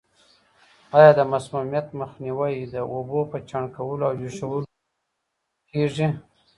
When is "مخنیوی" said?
2.01-2.53